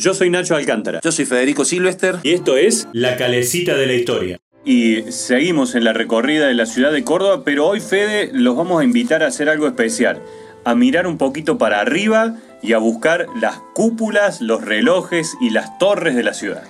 [0.00, 1.00] Yo soy Nacho Alcántara.
[1.04, 2.16] Yo soy Federico Silvester.
[2.22, 4.40] Y esto es La Calecita de la Historia.
[4.64, 8.80] Y seguimos en la recorrida de la ciudad de Córdoba, pero hoy, Fede, los vamos
[8.80, 10.22] a invitar a hacer algo especial.
[10.64, 15.76] A mirar un poquito para arriba y a buscar las cúpulas, los relojes y las
[15.76, 16.62] torres de la ciudad.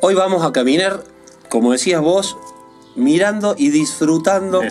[0.00, 1.02] Hoy vamos a caminar,
[1.48, 2.36] como decías vos,
[2.96, 4.62] mirando y disfrutando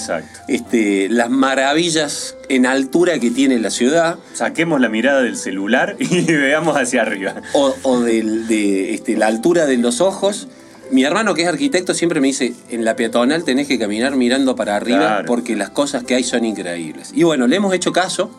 [0.47, 4.17] este, las maravillas en altura que tiene la ciudad.
[4.33, 7.35] Saquemos la mirada del celular y veamos hacia arriba.
[7.53, 10.47] O, de este, la altura de los ojos.
[10.91, 14.55] Mi hermano, que es arquitecto, siempre me dice, en la peatonal tenés que caminar mirando
[14.55, 17.11] para arriba porque las cosas que hay son increíbles.
[17.13, 18.31] Y bueno, le hemos hecho caso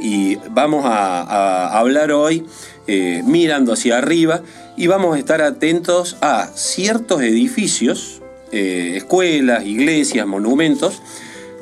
[0.00, 2.46] y vamos a, hablar hoy
[2.86, 4.40] eh, mirando hacia arriba
[4.78, 8.22] y vamos a estar atentos a ciertos edificios
[8.56, 11.02] eh, escuelas, iglesias, monumentos,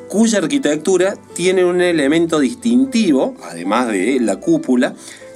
[0.09, 4.93] cuya arquitectura tiene un elemento distintivo, además de la cúpula,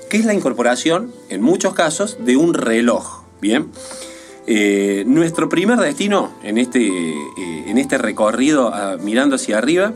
[0.07, 3.23] que es la incorporación, en muchos casos, de un reloj.
[3.41, 3.71] Bien.
[4.45, 9.93] Eh, nuestro primer destino en este, eh, en este recorrido ah, mirando hacia arriba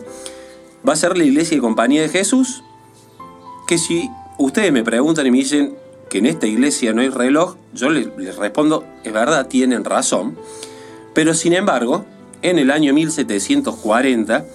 [0.88, 2.64] va a ser la iglesia y compañía de Jesús,
[3.68, 4.10] que si
[4.40, 5.76] ustedes me preguntan y me dicen
[6.10, 10.36] que en esta iglesia no hay reloj, yo les respondo, es verdad, tienen razón.
[11.14, 12.06] Pero sin embargo,
[12.42, 14.46] en el año 1740,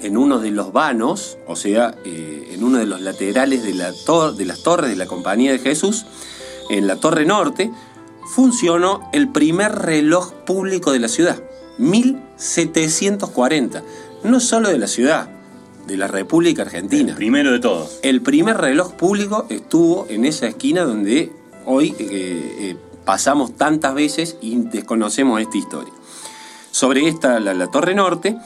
[0.00, 3.92] en uno de los vanos, o sea, eh, en uno de los laterales de, la
[3.92, 6.06] de las torres de la Compañía de Jesús,
[6.70, 7.70] en la Torre Norte,
[8.34, 11.42] funcionó el primer reloj público de la ciudad.
[11.78, 13.82] 1740.
[14.24, 15.28] No solo de la ciudad,
[15.86, 17.10] de la República Argentina.
[17.10, 18.00] El primero de todos.
[18.02, 21.30] El primer reloj público estuvo en esa esquina donde
[21.64, 22.76] hoy eh, eh,
[23.06, 25.92] pasamos tantas veces y desconocemos esta historia.
[26.70, 28.36] Sobre esta, la, Torre Norte,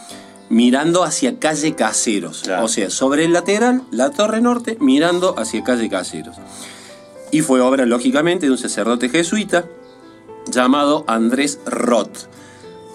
[0.50, 2.47] mirando hacia calle Caseros.
[2.62, 6.36] O sea, sobre el lateral, la Torre Norte, mirando hacia calle Caseros.
[7.33, 9.64] Y fue obra, lógicamente, de un sacerdote jesuita
[10.47, 12.28] llamado Andrés Roth,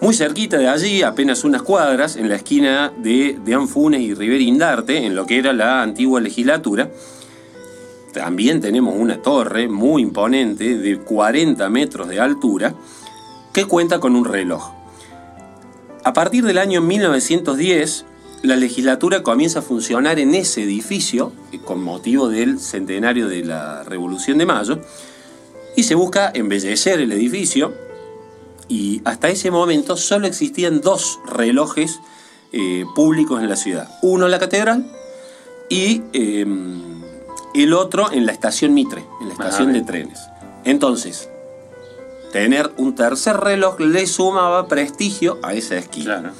[0.00, 4.44] Muy cerquita de allí, apenas unas cuadras, en la esquina de, de Anfunes y Rivera
[4.44, 6.92] Indarte, en lo que era la antigua legislatura,
[8.12, 12.76] también tenemos una torre muy imponente de 40 metros de altura
[13.52, 14.72] que cuenta con un reloj.
[16.04, 18.04] A partir del año 1910,
[18.42, 23.84] la legislatura comienza a funcionar en ese edificio, eh, con motivo del centenario de la
[23.84, 24.80] Revolución de Mayo,
[25.76, 27.72] y se busca embellecer el edificio,
[28.68, 32.00] y hasta ese momento solo existían dos relojes
[32.52, 33.88] eh, públicos en la ciudad.
[34.02, 34.90] Uno en la catedral
[35.68, 37.02] y em,
[37.54, 40.20] el otro en la estación Mitre, en la estación de trenes.
[40.64, 41.28] Entonces,
[42.32, 46.32] Tener un tercer reloj le sumaba prestigio a esa esquina.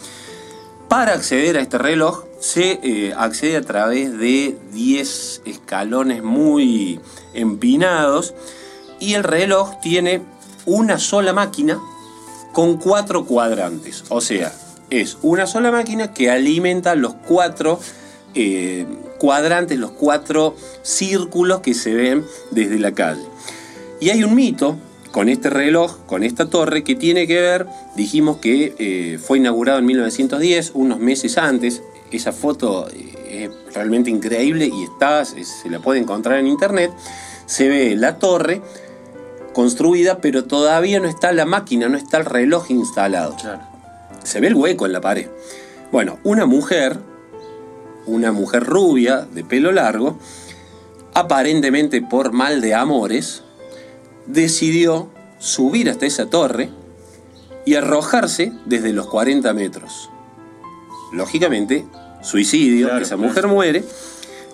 [0.88, 6.98] Para acceder a este reloj se eh, accede a través de 10 escalones muy
[7.34, 8.34] empinados
[9.00, 10.22] y el reloj tiene
[10.64, 11.78] una sola máquina
[12.52, 14.04] con cuatro cuadrantes.
[14.08, 14.50] O sea,
[14.88, 17.80] es una sola máquina que alimenta los cuatro
[18.34, 18.86] eh,
[19.18, 23.26] cuadrantes, los cuatro círculos que se ven desde la calle.
[24.00, 24.78] Y hay un mito
[25.12, 29.78] con este reloj, con esta torre, que tiene que ver, dijimos que eh, fue inaugurado
[29.78, 31.82] en 1910, unos meses antes.
[32.10, 33.12] Esa foto eh,
[33.44, 36.90] es realmente increíble y está, se la puede encontrar en internet.
[37.46, 38.62] Se ve la torre
[39.52, 43.36] construida, pero todavía no está la máquina, no está el reloj instalado.
[43.36, 43.60] Claro.
[44.24, 45.28] Se ve el hueco en la pared.
[45.90, 46.98] Bueno, una mujer,
[48.06, 50.16] una mujer rubia, de pelo largo,
[51.12, 53.41] aparentemente por mal de amores,
[54.26, 56.70] decidió subir hasta esa torre
[57.64, 60.10] y arrojarse desde los 40 metros.
[61.12, 61.84] Lógicamente,
[62.22, 63.28] suicidio, Claro, esa claro.
[63.28, 63.84] mujer muere,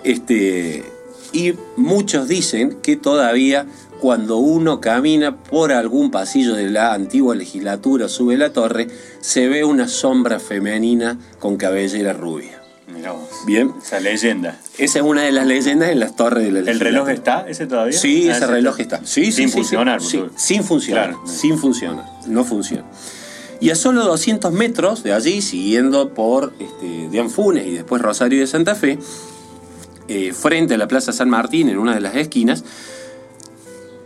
[0.04, 0.84] este,
[1.32, 3.66] y muchos dicen que todavía
[4.00, 8.88] cuando uno camina por algún pasillo de la antigua legislatura, sube la torre,
[9.20, 12.62] se ve una sombra femenina con cabellera rubia.
[12.92, 13.28] Mirá vos.
[13.46, 14.58] Bien, Esa leyenda.
[14.78, 16.90] esa es una de las leyendas en las torres de la ¿El legislatura.
[16.90, 17.98] reloj está ese todavía?
[17.98, 19.00] Sí, Ah, ese reloj está.
[19.04, 20.00] Sí, sí, Sin sí, funcionar.
[20.00, 20.24] sí.
[20.36, 21.10] sin funcionar.
[21.10, 21.26] Claro.
[21.26, 22.04] Sin funcionar.
[22.26, 22.84] No funciona.
[23.60, 28.40] Y a solo 200 metros de allí, siguiendo por este, Dian Funes y después Rosario
[28.40, 28.98] de Santa Fe,
[30.06, 32.64] eh, frente a la Plaza San Martín, en una de las esquinas,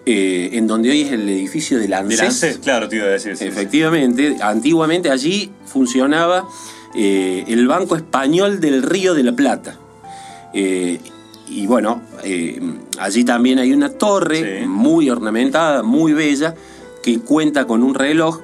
[0.07, 2.21] eh, en donde hoy es el edificio del Del ANSES.
[2.23, 3.37] ANSES, claro, te iba a decir.
[3.37, 3.49] sí, sí.
[3.49, 6.49] Efectivamente, antiguamente allí funcionaba
[6.95, 9.79] eh, el Banco Español del Río de la Plata.
[10.55, 11.01] Eh,
[11.49, 12.61] y bueno, eh,
[12.99, 14.67] allí también hay una torre Sí.
[14.67, 16.55] muy ornamentada, muy bella,
[17.03, 18.41] que cuenta con un reloj.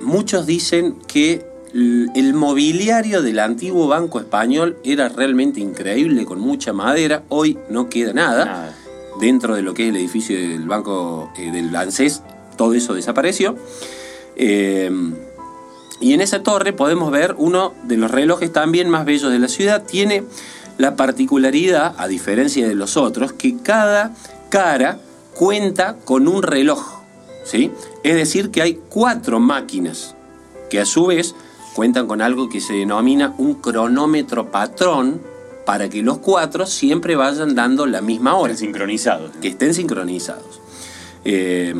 [0.00, 7.22] Muchos dicen que el mobiliario del antiguo Banco Español era realmente increíble, con mucha madera.
[7.28, 8.76] Hoy no queda nada Nada.
[9.20, 12.22] dentro de lo que es el edificio del Banco del ANSES,
[12.56, 13.56] todo eso desapareció.
[14.36, 14.90] Eh,
[16.00, 19.48] y en esa torre podemos ver uno de los relojes también más bellos de la
[19.48, 19.84] ciudad.
[19.84, 20.24] Tiene
[20.78, 24.14] la particularidad, a diferencia de los otros, que cada
[24.48, 24.98] cara
[25.34, 27.02] cuenta con un reloj.
[27.44, 27.70] ¿sí?
[28.02, 30.14] Es decir, que hay cuatro máquinas
[30.70, 31.34] que a su vez
[31.74, 35.20] cuentan con algo que se denomina un cronómetro patrón
[35.66, 39.30] para que los cuatro siempre vayan dando la misma hora Están sincronizados.
[39.40, 40.60] que estén sincronizados.
[41.24, 41.74] Eh,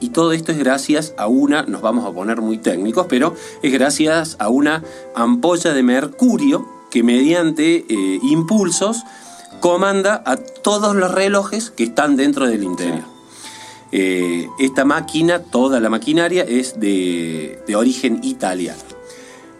[0.00, 3.72] y todo esto es gracias a una, nos vamos a poner muy técnicos, pero es
[3.72, 4.82] gracias a una
[5.14, 9.02] ampolla de mercurio que mediante eh, impulsos
[9.60, 13.04] comanda a todos los relojes que están dentro del interior.
[13.92, 18.80] Eh, esta máquina, toda la maquinaria, es de, de origen italiano.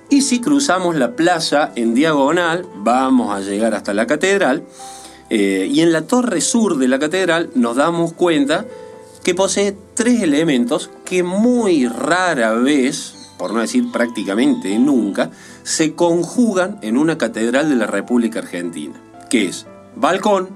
[0.08, 4.64] Y si cruzamos la playa en diagonal, vamos a llegar hasta la catedral.
[5.30, 8.66] eh, y en la torre sur de la catedral nos damos cuenta
[9.24, 15.30] que posee tres elementos que muy rara vez, por no decir prácticamente nunca,
[15.62, 18.94] se conjugan en una catedral de la República Argentina,
[19.28, 20.48] que es balcón,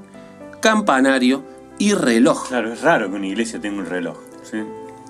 [0.61, 1.43] campanario
[1.79, 2.49] y reloj.
[2.49, 4.17] Claro, es raro que una iglesia tenga un reloj.
[4.51, 4.59] ¿sí?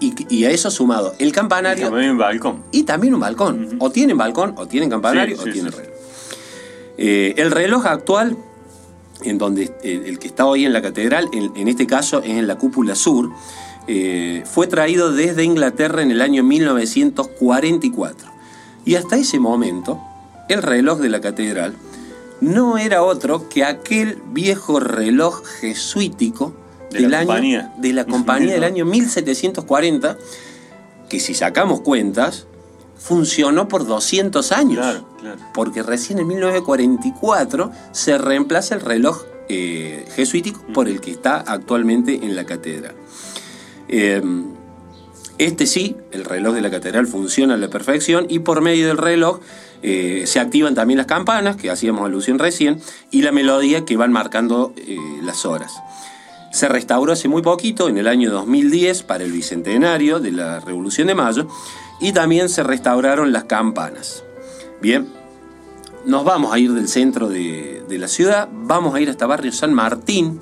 [0.01, 2.65] Y, y a eso sumado el campanario También un balcón.
[2.73, 3.77] y también un balcón.
[3.79, 5.93] O tienen balcón, o tienen campanario, Sí, o sí, tienen reloj.
[6.97, 8.37] Eh, el reloj actual,
[9.23, 12.31] en donde eh, el que está hoy en la catedral, en, en este caso es
[12.31, 13.31] en la cúpula sur,
[13.87, 18.29] eh, fue traído desde Inglaterra en el año 1944.
[18.85, 20.01] Y hasta ese momento,
[20.49, 21.75] el reloj de la catedral
[22.41, 26.55] no era otro que aquel viejo reloj jesuítico
[26.91, 27.73] De del la año, compañía.
[27.79, 30.19] de la compañía del año 1740,
[31.09, 32.47] que si sacamos cuentas,
[32.97, 34.79] funcionó por 200 años.
[34.79, 35.41] Claro, claro.
[35.53, 42.15] Porque recién en 1944 se reemplaza el reloj eh, jesuítico por el que está actualmente
[42.15, 42.95] en la catedral.
[43.89, 44.23] Eh,
[45.39, 48.99] este sí, el reloj de la catedral funciona a la perfección y por medio del
[48.99, 49.41] reloj
[49.83, 52.81] eh, se activan también las campanas, que hacíamos alusión recién,
[53.11, 55.75] y la melodía que van marcando eh, las horas.
[56.55, 61.09] Se restauró hace muy poquito, en el año 2010, para el bicentenario de la Revolución
[61.09, 61.49] de Mayo,
[62.01, 64.23] y también se restauraron las campanas.
[64.81, 65.09] Bien,
[66.07, 69.51] nos vamos a ir del centro de, de la ciudad, vamos a ir hasta barrio
[69.51, 70.39] San Martín,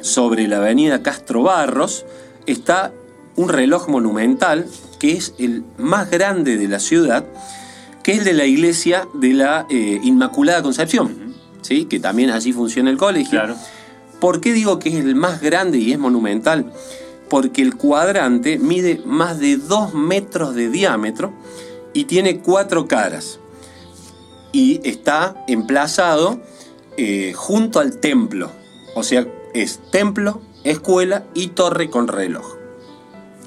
[0.00, 2.06] sobre la avenida Castro Barros,
[2.46, 2.94] está
[3.36, 4.66] un reloj monumental
[4.98, 7.26] que es el más grande de la ciudad,
[8.02, 11.84] que es el de la iglesia de la eh, Inmaculada Concepción, ¿sí?
[11.84, 13.32] que también allí funciona el colegio.
[13.32, 13.56] Claro.
[14.24, 16.72] ¿Por qué digo que es el más grande y es monumental?
[17.28, 21.34] Porque el cuadrante mide más de 2 metros de diámetro
[21.92, 23.38] y tiene cuatro caras.
[24.50, 26.40] Y está emplazado
[26.96, 28.50] eh, junto al templo.
[28.94, 32.56] O sea, es templo, escuela y torre con reloj.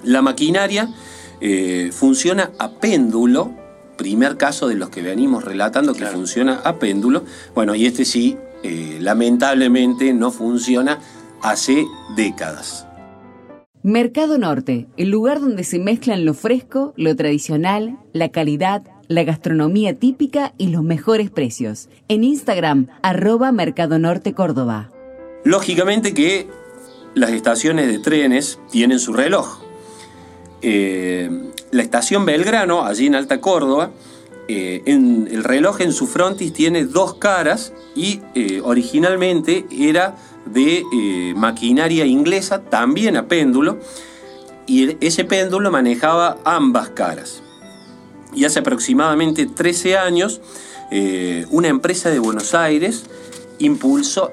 [0.03, 0.93] La maquinaria
[1.41, 3.51] eh, funciona a péndulo.
[3.98, 6.17] Primer caso de los que venimos relatando que Claro.
[6.17, 7.24] funciona a péndulo.
[7.55, 10.99] Bueno, y este sí, eh, lamentablemente no funciona
[11.41, 11.85] hace
[12.15, 12.87] décadas.
[13.83, 19.93] Mercado Norte, el lugar donde se mezclan lo fresco, lo tradicional, la calidad, la gastronomía
[19.93, 21.87] típica y los mejores precios.
[22.07, 24.89] En Instagram, arroba Mercado Norte Córdoba.
[25.45, 26.47] Lógicamente que
[27.13, 29.59] las estaciones de trenes tienen su reloj.
[30.61, 31.29] Eh,
[31.71, 33.91] la estación Belgrano, allí en Alta Córdoba,
[34.47, 40.83] eh, el reloj en su frontis tiene dos caras y eh, originalmente era de
[41.35, 43.79] maquinaria inglesa, también a péndulo,
[44.65, 47.43] y ese péndulo manejaba ambas caras.
[48.33, 50.39] Y hace aproximadamente 13 años,
[51.49, 53.03] una empresa de Buenos Aires
[53.59, 54.31] impulsó,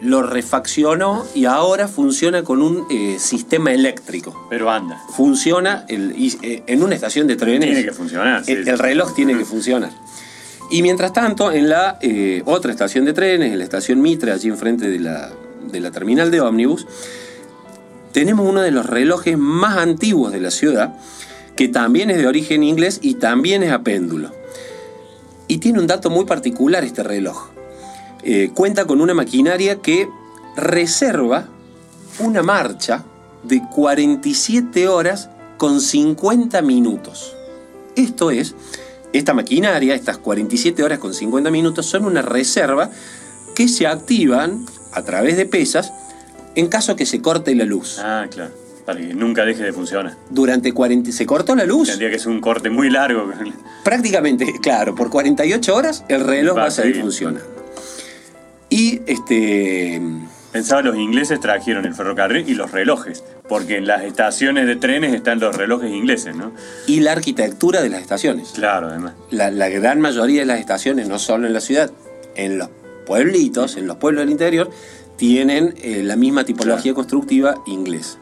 [0.00, 4.46] lo refaccionó y ahora funciona con un eh, sistema eléctrico.
[4.50, 5.00] Pero anda.
[5.16, 7.70] Funciona eh, en una estación de trenes.
[7.70, 8.42] Tiene que funcionar.
[8.46, 9.90] el, reloj tiene que funcionar.
[10.70, 14.48] Y mientras tanto, en la eh, otra estación de trenes, en la estación Mitre, allí
[14.48, 15.30] enfrente de la,
[15.70, 16.86] de la terminal de ómnibus,
[18.12, 20.94] tenemos uno de los relojes más antiguos de la ciudad,
[21.54, 24.32] que también es de origen inglés y también es a péndulo.
[25.48, 27.55] Y tiene un dato muy particular este reloj.
[28.28, 30.08] Eh, cuenta con una maquinaria que
[30.56, 31.46] reserva
[32.18, 33.04] una marcha
[33.44, 37.36] de 47 horas con 50 minutos.
[37.94, 38.56] Esto es,
[39.12, 42.90] esta maquinaria, estas 47 horas con 50 minutos, son una reserva
[43.54, 45.92] que se activan a través de pesas
[46.56, 48.00] en caso que se corte la luz.
[48.00, 48.50] Ah, claro.
[48.84, 50.16] Para que nunca deje de funcionar.
[50.30, 51.12] Durante 40...
[51.12, 51.90] ¿Se cortó la luz?
[51.90, 53.30] Tendría que ser un corte muy largo.
[53.84, 57.55] Prácticamente, claro, por 48 horas el reloj va, a seguir funcionando.
[59.06, 60.00] Este.
[60.52, 65.12] Pensaba los ingleses trajeron el ferrocarril y los relojes, porque en las estaciones de trenes
[65.12, 66.52] están los relojes ingleses, ¿no?
[66.86, 68.52] Y la arquitectura de las estaciones.
[68.54, 69.12] Claro, además.
[69.30, 71.90] La, gran mayoría de las estaciones, no solo en la ciudad,
[72.36, 72.70] en los
[73.04, 74.70] pueblitos, en los pueblos del interior,
[75.16, 78.18] tienen eh, la misma tipología constructiva inglesa.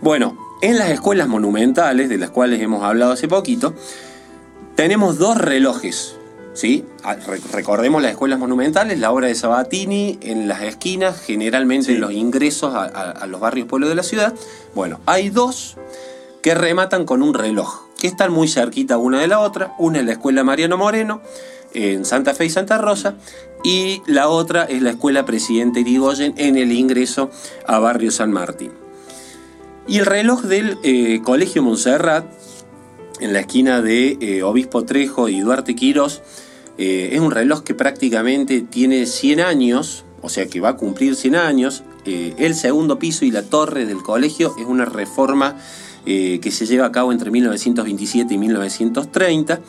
[0.00, 3.74] Bueno, en las escuelas monumentales, de las cuales hemos hablado hace poquito,
[4.76, 6.17] tenemos dos relojes
[6.58, 6.84] ¿sí?
[7.04, 7.16] Ah,
[7.52, 12.74] recordemos las escuelas monumentales, la obra de Sabatini en las esquinas, generalmente en los ingresos
[12.74, 14.34] a, los barrios pueblos de la ciudad.
[14.74, 15.76] Bueno, hay dos
[16.42, 19.74] que rematan con un reloj, que están muy cerquita una de la otra.
[19.78, 21.22] Una es la escuela Mariano Moreno,
[21.74, 23.14] en Santa Fe y Santa Rosa,
[23.62, 27.30] y la otra es la escuela Presidente Irigoyen en el ingreso
[27.68, 28.72] a Barrio San Martín.
[29.86, 32.24] Y el reloj del eh, Colegio Montserrat,
[33.20, 36.20] en la esquina de eh, Obispo Trejo y Duarte Quirós,
[36.78, 41.16] eh, es un reloj que prácticamente tiene 100 años, o sea que va a cumplir
[41.16, 41.82] 100 años.
[42.04, 45.56] Eh, el segundo piso y la torre del colegio es una reforma
[46.06, 49.60] eh, que se lleva a cabo entre 1927 y 1930.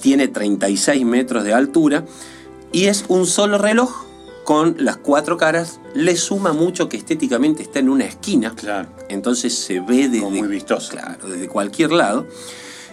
[0.00, 2.04] tiene 36 metros de altura
[2.72, 4.06] y es un solo reloj
[4.44, 5.80] con las cuatro caras.
[5.94, 8.54] Le suma mucho que estéticamente está en una esquina.
[8.54, 8.88] Claro.
[9.08, 10.92] Entonces se ve desde, muy vistoso.
[10.92, 12.26] Claro, desde cualquier lado.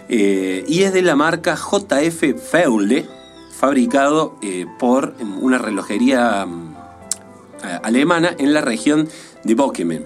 [0.08, 3.06] Eh, y es de la marca JF Feule,
[3.50, 6.74] fabricado eh, por una relojería mm,
[7.82, 9.08] alemana en la región
[9.44, 10.04] de Bokemen.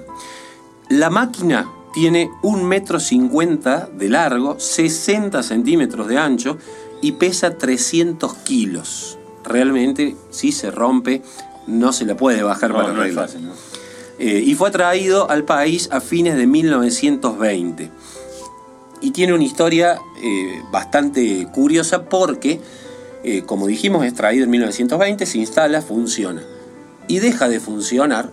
[0.88, 6.58] La máquina tiene 1,50 metro cincuenta de largo, 60 centímetros de ancho
[7.00, 9.18] y pesa 300 kilos.
[9.44, 11.22] Realmente, si se rompe,
[11.66, 13.48] no se la puede bajar para no fácil,
[14.18, 17.90] eh, y fue traído al país a fines de 1920
[19.00, 22.60] y tiene una historia eh, bastante curiosa porque,
[23.24, 26.42] eh, como dijimos, es traído en 1920, se instala, funciona
[27.08, 28.30] y deja de funcionar.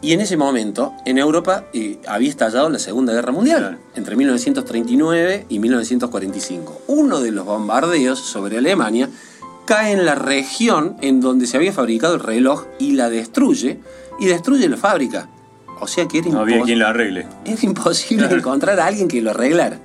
[0.00, 5.46] Y en ese momento, en Europa eh, había estallado la Segunda Guerra Mundial, entre 1939
[5.48, 6.82] y 1945.
[6.88, 9.08] Uno de los bombardeos sobre Alemania
[9.64, 13.80] cae en la región en donde se había fabricado el reloj y la destruye,
[14.20, 15.28] y destruye la fábrica.
[15.84, 17.26] O sea que era no había quien lo arregle.
[17.44, 19.78] Era imposible encontrar a alguien que lo arreglara.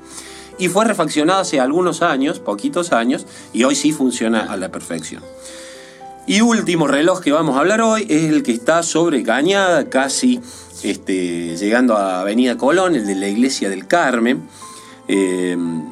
[0.57, 5.21] Y fue refaccionado hace algunos años, poquitos años, y hoy sí funciona a la perfección.
[6.25, 10.39] Y último reloj que vamos a hablar hoy es el que está sobre Cañada, casi
[10.83, 14.43] este, llegando a Avenida Colón, el de la Iglesia del Carmen.
[15.09, 15.83] Em,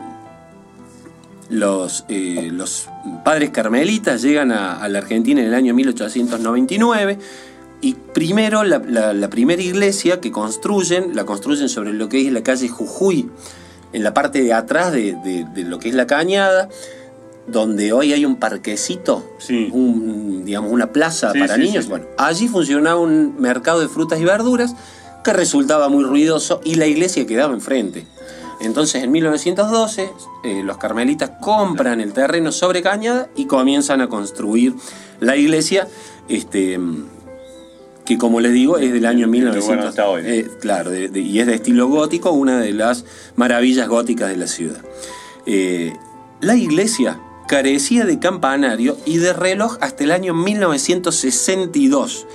[1.50, 2.88] los, eh, los,
[3.26, 7.20] padres carmelitas llegan a, a, la Argentina en el año 1899
[7.82, 12.68] y primero, la, primera iglesia que construyen, la construyen sobre lo que es la calle
[12.70, 13.30] Jujuy,
[13.94, 16.70] en la parte de atrás de, lo que es la cañada,
[17.46, 19.24] donde hoy hay un parquecito,
[19.72, 21.88] un, digamos, una plaza para niños.
[21.88, 24.76] Bueno, allí funcionaba un mercado de frutas y verduras
[25.24, 28.06] que resultaba muy ruidoso y la iglesia quedaba enfrente.
[28.60, 30.10] Entonces en 1912
[30.44, 34.74] eh, los carmelitas compran el terreno sobre Cañada y comienzan a construir
[35.20, 35.88] la iglesia.
[36.28, 36.80] Este,
[38.08, 39.94] que como les digo es del año 1900.
[40.24, 43.04] Eh, claro, y es de estilo gótico, una de las
[43.36, 44.82] maravillas góticas de la ciudad.
[45.46, 45.94] Eh,
[46.40, 52.26] la iglesia carecía de campanario y de reloj hasta el año 1962.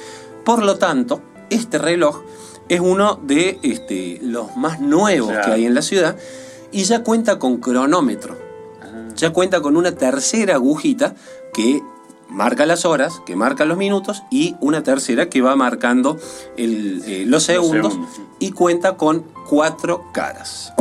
[0.44, 2.20] Por lo tanto, este reloj
[2.68, 5.46] es uno de este, los más nuevos Claro.
[5.46, 6.16] que hay en la ciudad
[6.70, 8.36] y ya cuenta con cronómetro.
[9.16, 11.14] Ya cuenta con una tercera agujita
[11.54, 11.80] que
[12.32, 16.18] marca las horas, que marca los minutos y una tercera que va marcando
[16.56, 17.98] el, eh, los segundos
[18.38, 20.72] y cuenta con cuatro caras.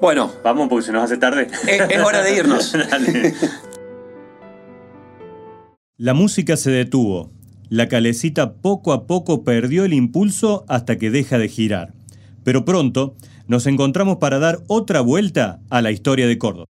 [0.00, 1.48] Bueno, Vamos porque se nos hace tarde.
[1.66, 2.72] es, es hora de irnos.
[2.90, 3.34] Dale.
[5.96, 7.30] La música se detuvo.
[7.70, 11.94] La calecita poco a poco perdió el impulso hasta que deja de girar.
[12.42, 16.62] Pero pronto nos encontramos para dar otra vuelta a la historia de Córdoba.